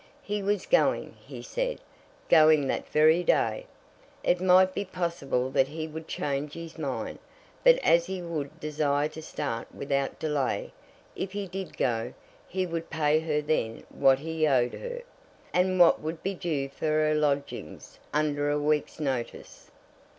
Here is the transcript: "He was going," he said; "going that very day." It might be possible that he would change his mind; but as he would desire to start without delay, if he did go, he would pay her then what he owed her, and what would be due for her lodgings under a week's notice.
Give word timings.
"He 0.23 0.41
was 0.41 0.65
going," 0.65 1.13
he 1.23 1.43
said; 1.43 1.79
"going 2.27 2.65
that 2.65 2.87
very 2.89 3.23
day." 3.23 3.67
It 4.23 4.41
might 4.41 4.73
be 4.73 4.83
possible 4.83 5.51
that 5.51 5.67
he 5.67 5.87
would 5.87 6.07
change 6.07 6.53
his 6.53 6.75
mind; 6.79 7.19
but 7.63 7.77
as 7.83 8.07
he 8.07 8.19
would 8.19 8.59
desire 8.59 9.07
to 9.09 9.21
start 9.21 9.67
without 9.75 10.17
delay, 10.17 10.73
if 11.15 11.33
he 11.33 11.45
did 11.45 11.77
go, 11.77 12.15
he 12.47 12.65
would 12.65 12.89
pay 12.89 13.19
her 13.19 13.43
then 13.43 13.83
what 13.89 14.17
he 14.17 14.47
owed 14.47 14.73
her, 14.73 15.03
and 15.53 15.79
what 15.79 16.01
would 16.01 16.23
be 16.23 16.33
due 16.33 16.67
for 16.67 16.87
her 16.87 17.13
lodgings 17.13 17.99
under 18.11 18.49
a 18.49 18.57
week's 18.57 18.99
notice. 18.99 19.69